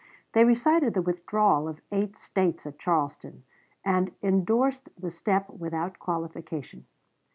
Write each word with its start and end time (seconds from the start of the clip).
They 0.33 0.45
recited 0.45 0.95
the 0.95 1.01
withdrawal 1.03 1.67
of 1.67 1.79
eight 1.91 2.17
States 2.17 2.65
at 2.65 2.79
Charleston, 2.79 3.43
and 3.85 4.11
indorsed 4.23 4.89
the 4.99 5.11
step 5.11 5.47
without 5.51 5.99
qualification. 5.99 6.87